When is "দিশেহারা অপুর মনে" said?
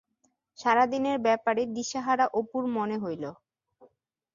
1.75-2.97